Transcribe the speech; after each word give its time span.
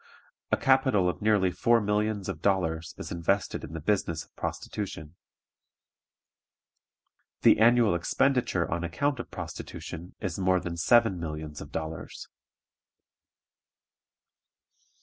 A 0.51 0.57
capital 0.57 1.07
of 1.07 1.21
nearly 1.21 1.51
four 1.51 1.79
millions 1.79 2.27
of 2.27 2.41
dollars 2.41 2.95
is 2.97 3.11
invested 3.11 3.63
in 3.63 3.73
the 3.73 3.79
business 3.79 4.25
of 4.25 4.35
prostitution. 4.35 5.13
The 7.43 7.59
annual 7.59 7.93
expenditure 7.93 8.67
on 8.71 8.83
account 8.83 9.19
of 9.19 9.29
prostitution 9.29 10.15
is 10.19 10.39
more 10.39 10.59
than 10.59 10.75
seven 10.75 11.19
millions 11.19 11.61
of 11.61 11.71
dollars. 11.71 12.27